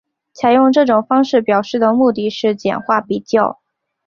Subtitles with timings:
[0.33, 3.59] 采用这种方式表示的目的是简化比较。